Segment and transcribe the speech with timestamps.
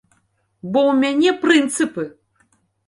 [0.71, 2.09] Бо ў мяне прынцыпы!